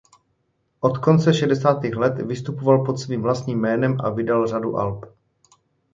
Od 0.81 0.97
konce 0.97 1.33
šedesátých 1.33 1.95
let 1.95 2.21
vystupoval 2.21 2.83
pod 2.85 2.99
svým 2.99 3.21
vlastním 3.21 3.59
jménem 3.59 3.97
a 4.03 4.09
vydal 4.09 4.47
řadu 4.47 4.77
alb. 4.77 5.05